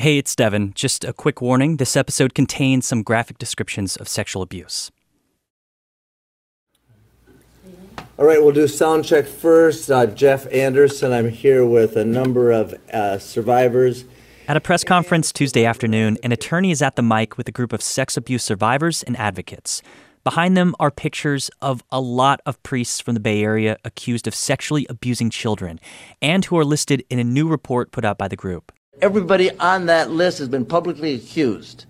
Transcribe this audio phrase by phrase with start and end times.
[0.00, 0.72] Hey, it's Devin.
[0.74, 4.90] Just a quick warning this episode contains some graphic descriptions of sexual abuse.
[8.18, 9.90] All right, we'll do sound check first.
[9.90, 14.06] Uh, Jeff Anderson, I'm here with a number of uh, survivors.
[14.48, 17.74] At a press conference Tuesday afternoon, an attorney is at the mic with a group
[17.74, 19.82] of sex abuse survivors and advocates.
[20.24, 24.34] Behind them are pictures of a lot of priests from the Bay Area accused of
[24.34, 25.78] sexually abusing children
[26.22, 28.72] and who are listed in a new report put out by the group.
[29.02, 31.86] Everybody on that list has been publicly accused.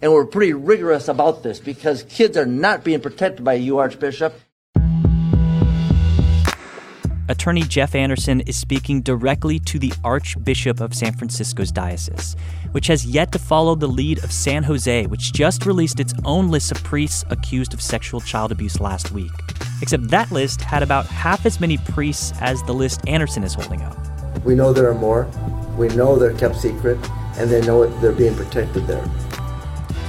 [0.00, 4.34] And we're pretty rigorous about this because kids are not being protected by you, Archbishop.
[7.28, 12.36] Attorney Jeff Anderson is speaking directly to the Archbishop of San Francisco's diocese,
[12.70, 16.48] which has yet to follow the lead of San Jose, which just released its own
[16.48, 19.32] list of priests accused of sexual child abuse last week.
[19.80, 23.82] Except that list had about half as many priests as the list Anderson is holding
[23.82, 24.21] up.
[24.44, 25.30] We know there are more.
[25.76, 26.98] We know they're kept secret,
[27.36, 29.08] and they know they're being protected there.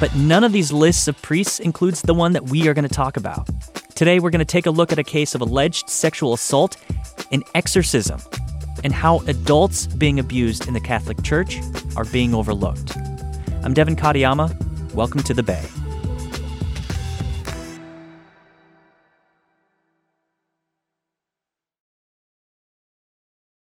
[0.00, 2.94] But none of these lists of priests includes the one that we are going to
[2.94, 3.48] talk about.
[3.94, 6.76] Today, we're going to take a look at a case of alleged sexual assault
[7.32, 8.20] and exorcism,
[8.84, 11.58] and how adults being abused in the Catholic Church
[11.96, 12.96] are being overlooked.
[13.64, 14.94] I'm Devin Katayama.
[14.94, 15.64] Welcome to the Bay.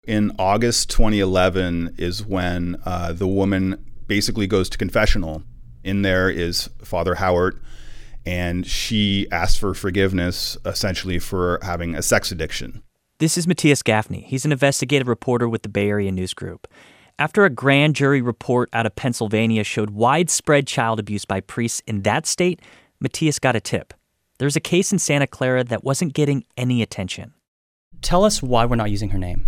[0.08, 5.42] In August 2011 is when uh, the woman basically goes to confessional.
[5.84, 7.60] In there is Father Howard,
[8.24, 12.84] and she asks for forgiveness essentially for having a sex addiction.
[13.18, 14.24] This is Matthias Gafni.
[14.24, 16.68] He's an investigative reporter with the Bay Area News Group.
[17.18, 22.04] After a grand jury report out of Pennsylvania showed widespread child abuse by priests in
[22.04, 22.62] that state,
[23.00, 23.94] Matthias got a tip.
[24.38, 27.34] There's a case in Santa Clara that wasn't getting any attention.
[28.02, 29.48] Tell us why we're not using her name.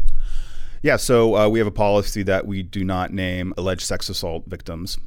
[0.82, 4.46] Yeah, so uh, we have a policy that we do not name alleged sex assault
[4.48, 4.98] victims.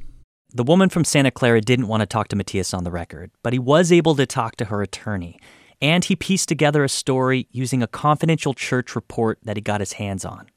[0.53, 3.53] The woman from Santa Clara didn't want to talk to Matthias on the record, but
[3.53, 5.39] he was able to talk to her attorney.
[5.81, 9.93] And he pieced together a story using a confidential church report that he got his
[9.93, 10.47] hands on.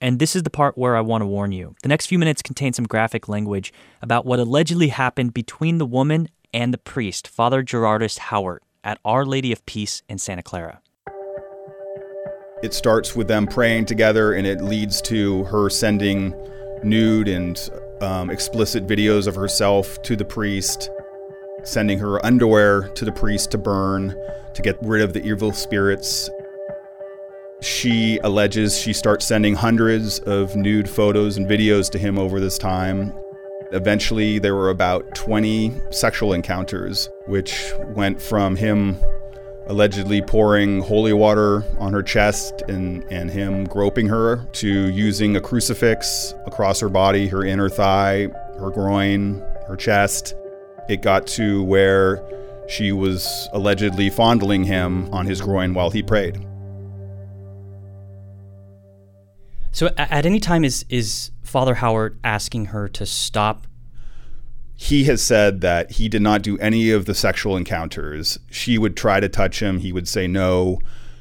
[0.00, 1.74] And this is the part where I want to warn you.
[1.82, 6.28] The next few minutes contain some graphic language about what allegedly happened between the woman
[6.52, 10.80] and the priest, Father Gerardus Howard, at Our Lady of Peace in Santa Clara.
[12.62, 16.34] It starts with them praying together, and it leads to her sending
[16.82, 17.68] nude and
[18.00, 20.90] um, explicit videos of herself to the priest,
[21.64, 24.16] sending her underwear to the priest to burn
[24.54, 26.30] to get rid of the evil spirits.
[27.60, 32.56] She alleges she starts sending hundreds of nude photos and videos to him over this
[32.56, 33.12] time.
[33.72, 38.98] Eventually, there were about 20 sexual encounters, which went from him
[39.66, 45.40] allegedly pouring holy water on her chest and, and him groping her to using a
[45.40, 48.28] crucifix across her body, her inner thigh,
[48.58, 50.34] her groin, her chest.
[50.88, 52.24] It got to where
[52.68, 56.44] she was allegedly fondling him on his groin while he prayed.
[59.72, 63.66] So, at any time, is is Father Howard asking her to stop
[64.76, 68.38] he has said that he did not do any of the sexual encounters.
[68.50, 70.78] She would try to touch him, he would say no.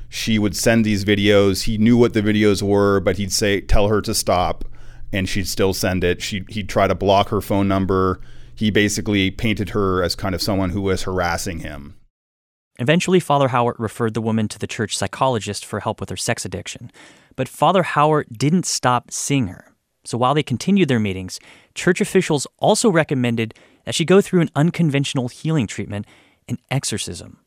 [0.10, 1.64] She would send these videos.
[1.64, 4.66] He knew what the videos were, but he'd say tell her to stop
[5.12, 6.22] and she'd still send it.
[6.22, 8.20] She he'd try to block her phone number.
[8.58, 11.96] he basically painted her as kind of someone who was harassing him.
[12.80, 16.46] Eventually, Father Howard referred the woman to the church psychologist for help with her sex
[16.46, 16.92] addiction.
[17.36, 19.75] But Father Howard didn't stop seeing her.
[20.06, 21.40] So while they continued their meetings,
[21.74, 23.54] church officials also recommended
[23.86, 26.06] that she go through an unconventional healing treatment,
[26.48, 27.40] an exorcism.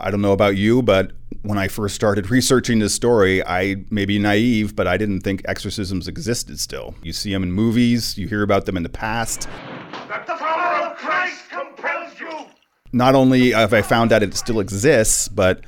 [0.00, 1.10] I don't know about you, but
[1.42, 5.42] when I first started researching this story, I may be naive, but I didn't think
[5.44, 6.94] exorcisms existed still.
[7.02, 9.42] You see them in movies, you hear about them in the past.
[10.26, 12.46] The power of Christ compels you.
[12.92, 15.62] Not only have I found that it still exists, but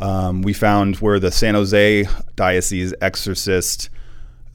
[0.00, 3.90] um, we found where the San Jose Diocese exorcist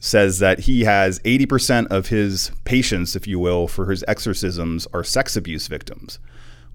[0.04, 5.02] says that he has 80% of his patients, if you will, for his exorcisms are
[5.02, 6.20] sex abuse victims,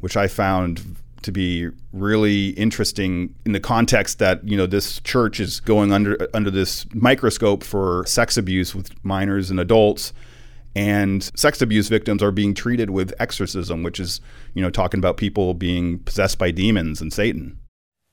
[0.00, 5.40] which I found to be really interesting in the context that you know this church
[5.40, 10.14] is going under under this microscope for sex abuse with minors and adults.
[10.74, 14.20] And sex abuse victims are being treated with exorcism which is
[14.54, 17.58] you know talking about people being possessed by demons and satan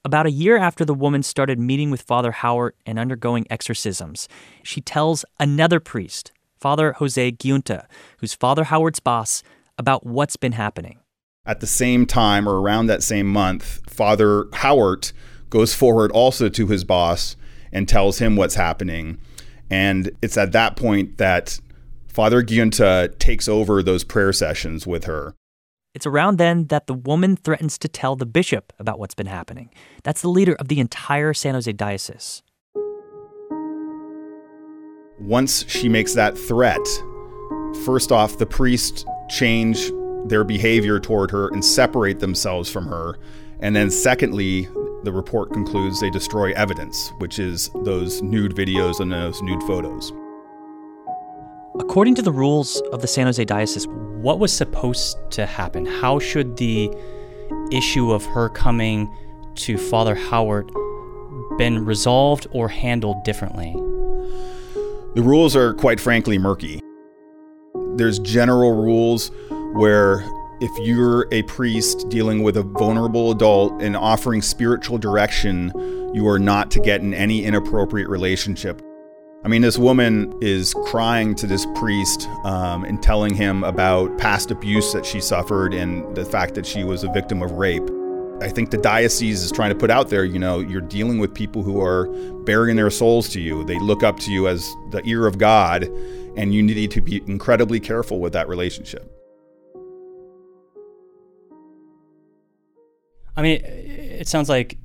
[0.05, 4.29] about a year after the woman started meeting with Father Howard and undergoing exorcisms,
[4.61, 7.87] she tells another priest, Father Jose Giunta,
[8.19, 9.41] who's Father Howard's boss,
[9.79, 10.99] about what's been happening.
[11.43, 15.11] At the same time, or around that same month, Father Howard
[15.49, 17.35] goes forward also to his boss
[17.71, 19.17] and tells him what's happening.
[19.71, 21.59] And it's at that point that
[22.07, 25.33] Father Giunta takes over those prayer sessions with her.
[25.95, 29.69] It's around then that the woman threatens to tell the bishop about what's been happening.
[30.03, 32.43] That's the leader of the entire San Jose diocese.
[35.17, 36.85] Once she makes that threat,
[37.85, 39.89] first off, the priest change
[40.25, 43.17] their behavior toward her and separate themselves from her.
[43.61, 44.67] And then, secondly,
[45.03, 50.11] the report concludes they destroy evidence, which is those nude videos and those nude photos.
[51.77, 55.85] According to the rules of the San Jose Diocese, what was supposed to happen?
[55.85, 56.89] How should the
[57.69, 59.13] issue of her coming
[59.55, 60.71] to Father Howard
[61.57, 63.73] been resolved or handled differently?
[65.15, 66.79] The rules are quite frankly murky.
[67.95, 69.29] There's general rules
[69.73, 70.23] where
[70.61, 75.73] if you're a priest dealing with a vulnerable adult and offering spiritual direction,
[76.13, 78.81] you are not to get in any inappropriate relationship
[79.45, 84.49] I mean, this woman is crying to this priest um, and telling him about past
[84.49, 87.87] abuse that she suffered and the fact that she was a victim of rape.
[88.41, 91.31] I think the diocese is trying to put out there, you know, you're dealing with
[91.31, 92.07] people who are
[92.45, 93.63] baring their souls to you.
[93.65, 95.83] They look up to you as the ear of God,
[96.35, 99.11] and you need to be incredibly careful with that relationship.
[103.37, 104.79] I mean, it sounds like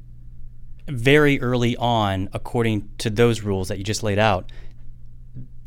[0.91, 4.51] very early on, according to those rules that you just laid out,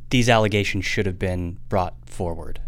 [0.10, 2.62] these allegations should have been brought forward.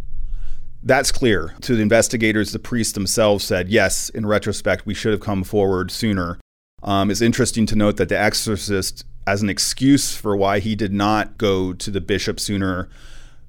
[0.81, 1.55] That's clear.
[1.61, 5.91] To the investigators, the priests themselves said, yes, in retrospect, we should have come forward
[5.91, 6.39] sooner.
[6.83, 10.93] Um, it's interesting to note that the exorcist, as an excuse for why he did
[10.93, 12.87] not go to the bishop sooner,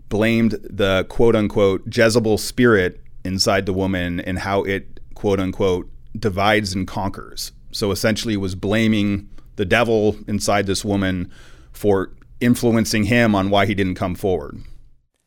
[0.08, 6.74] blamed the quote unquote Jezebel spirit inside the woman and how it quote unquote divides
[6.74, 7.52] and conquers.
[7.76, 11.30] So essentially, was blaming the devil inside this woman
[11.72, 14.62] for influencing him on why he didn't come forward.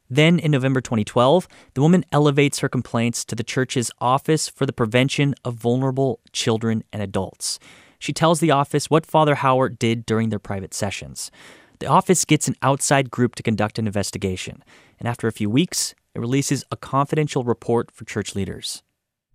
[0.10, 4.74] Then in November 2012, the woman elevates her complaints to the church's Office for the
[4.74, 7.60] Prevention of Vulnerable Children and Adults.
[8.00, 11.29] She tells the office what Father Howard did during their private sessions.
[11.77, 14.63] The office gets an outside group to conduct an investigation,
[14.98, 18.82] and after a few weeks, it releases a confidential report for church leaders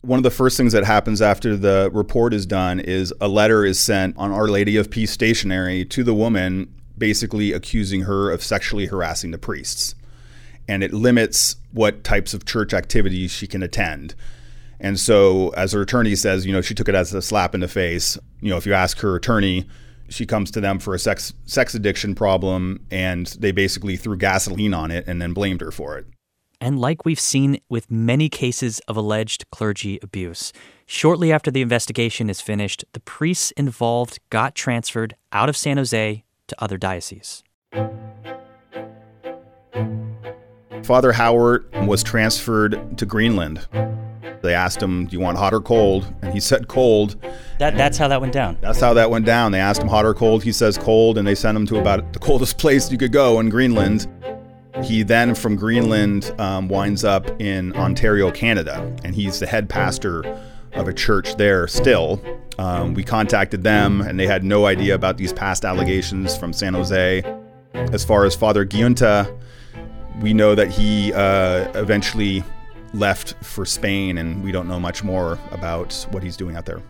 [0.04, 3.64] one of the first things that happens after the report is done is a letter
[3.64, 8.42] is sent on Our Lady of Peace stationery to the woman, basically accusing her of
[8.42, 9.94] sexually harassing the priests.
[10.68, 14.14] And it limits what types of church activities she can attend.
[14.80, 17.60] And so, as her attorney says, you know, she took it as a slap in
[17.60, 18.18] the face.
[18.40, 19.66] You know, if you ask her attorney,
[20.08, 24.74] she comes to them for a sex sex addiction problem, and they basically threw gasoline
[24.74, 26.06] on it and then blamed her for it.
[26.60, 30.52] And like we've seen with many cases of alleged clergy abuse,
[30.86, 36.24] shortly after the investigation is finished, the priests involved got transferred out of San Jose
[36.46, 37.42] to other dioceses.
[40.84, 43.66] Father Howard was transferred to Greenland.
[44.42, 46.12] They asked him, Do you want hot or cold?
[46.20, 47.16] And he said cold.
[47.58, 48.58] That, that's how that went down.
[48.60, 49.52] That's how that went down.
[49.52, 50.44] They asked him hot or cold.
[50.44, 53.40] He says cold, and they sent him to about the coldest place you could go
[53.40, 54.06] in Greenland.
[54.82, 60.24] He then, from Greenland, um, winds up in Ontario, Canada, and he's the head pastor
[60.72, 62.20] of a church there still.
[62.58, 66.74] Um, we contacted them, and they had no idea about these past allegations from San
[66.74, 67.22] Jose.
[67.74, 69.32] As far as Father Giunta,
[70.20, 72.42] we know that he uh, eventually
[72.92, 76.82] left for Spain, and we don't know much more about what he's doing out there.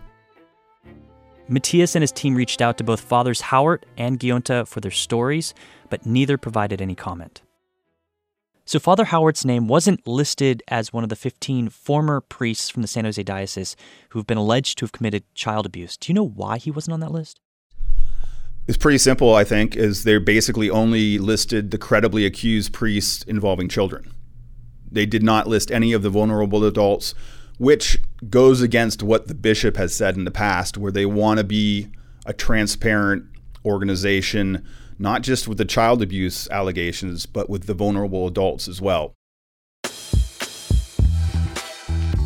[1.47, 5.53] Matthias and his team reached out to both Fathers Howard and Giunta for their stories,
[5.89, 7.41] but neither provided any comment.
[8.67, 12.87] So, Father Howard's name wasn't listed as one of the 15 former priests from the
[12.87, 13.75] San Jose Diocese
[14.09, 15.97] who've been alleged to have committed child abuse.
[15.97, 17.39] Do you know why he wasn't on that list?
[18.67, 23.69] It's pretty simple, I think, is they basically only listed the credibly accused priests involving
[23.69, 24.11] children.
[24.91, 27.13] They did not list any of the vulnerable adults,
[27.59, 27.99] which
[28.31, 31.89] goes against what the bishop has said in the past, where they want to be
[32.25, 33.25] a transparent
[33.63, 34.65] organization
[34.97, 39.13] not just with the child abuse allegations, but with the vulnerable adults as well.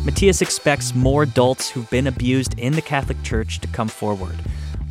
[0.04, 4.36] Matthias expects more adults who've been abused in the Catholic Church to come forward.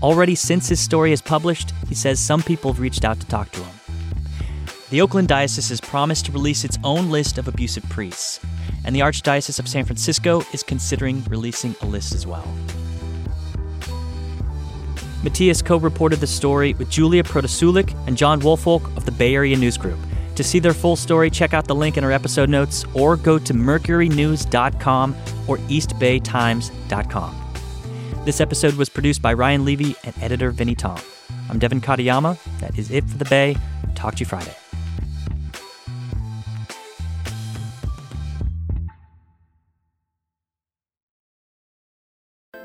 [0.03, 3.51] Already since his story is published, he says some people have reached out to talk
[3.51, 3.79] to him.
[4.91, 8.39] The Oakland Diocese has promised to release its own list of abusive priests,
[8.85, 12.47] and the Archdiocese of San Francisco is considering releasing a list as well.
[15.23, 19.35] Matthias co reported the story with Julia Prodis Sulek and John Woolfolk of the Bay
[19.35, 19.99] Area News Group.
[20.35, 23.37] To see their full story, check out the link in our episode notes or go
[23.37, 25.15] to mercurynews.com
[25.47, 27.35] or eastbaytimes.com.
[28.23, 31.01] This episode was produced by Ryan Levi and editor Vinnee Tong.
[31.49, 32.37] I'm Devin Katayama.
[32.59, 33.57] That is it for the Bay.
[33.95, 34.55] Talk to you Friday.